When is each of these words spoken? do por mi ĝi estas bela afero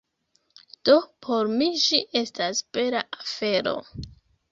do 0.87 0.95
por 1.27 1.51
mi 1.59 1.67
ĝi 1.83 1.99
estas 2.21 2.63
bela 2.79 3.03
afero 3.19 3.75